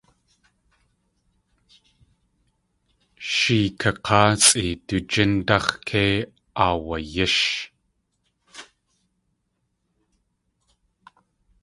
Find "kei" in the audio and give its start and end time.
5.87-6.13